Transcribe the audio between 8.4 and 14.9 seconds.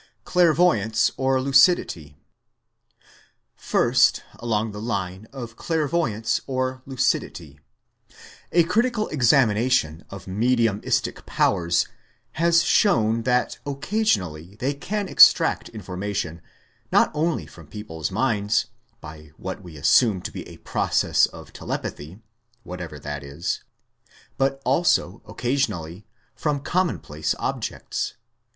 A critical examination of mediumistic powers has shown that occasionally they